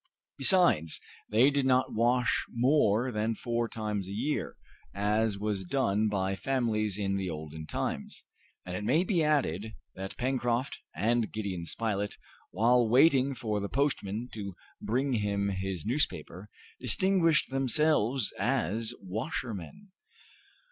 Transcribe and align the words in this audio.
Besides, 0.35 0.99
they 1.29 1.51
did 1.51 1.67
not 1.67 1.93
wash 1.93 2.45
more 2.49 3.11
than 3.11 3.35
four 3.35 3.69
times 3.69 4.07
a 4.07 4.11
year, 4.11 4.55
as 4.95 5.37
was 5.37 5.63
done 5.63 6.09
by 6.09 6.35
families 6.35 6.97
in 6.97 7.17
the 7.17 7.29
olden 7.29 7.67
times, 7.67 8.23
and 8.65 8.75
it 8.75 8.83
may 8.83 9.03
be 9.03 9.23
added, 9.23 9.75
that 9.93 10.17
Pencroft 10.17 10.79
and 10.95 11.31
Gideon 11.31 11.67
Spilett, 11.67 12.17
while 12.49 12.89
waiting 12.89 13.35
for 13.35 13.59
the 13.59 13.69
postman 13.69 14.27
to 14.33 14.55
bring 14.81 15.13
him 15.13 15.49
his 15.49 15.85
newspaper, 15.85 16.49
distinguished 16.79 17.51
themselves 17.51 18.31
as 18.39 18.95
washermen. 19.03 19.91